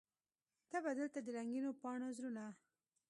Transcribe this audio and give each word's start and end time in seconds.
ته 0.69 0.77
به 0.83 0.91
دلته 0.99 1.19
د 1.23 1.27
رنګینو 1.37 1.71
پاڼو 1.81 2.07
زړونه 2.17 2.45